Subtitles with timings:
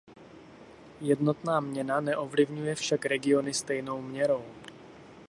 [1.01, 4.45] Jednotná měna neovlivňuje však regiony stejnou měrou.